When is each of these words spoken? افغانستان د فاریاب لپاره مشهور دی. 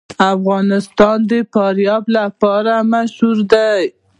افغانستان 0.35 1.17
د 1.29 1.31
فاریاب 1.53 2.03
لپاره 2.17 2.73
مشهور 2.93 3.37
دی. 3.51 3.81